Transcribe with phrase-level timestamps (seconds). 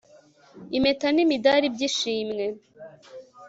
[0.77, 2.45] impeta n'imidari by'ishimwe